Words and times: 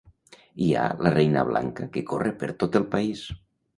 Hi 0.67 0.69
ha 0.77 0.85
la 1.07 1.11
Reina 1.17 1.43
Blanca 1.49 1.87
que 1.99 2.05
corre 2.13 2.33
per 2.45 2.53
tot 2.65 2.79
el 2.81 2.89
país! 2.97 3.23